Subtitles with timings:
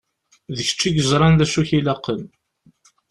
[0.55, 2.21] D kečč i yeẓṛan d acu i k-ilaqen.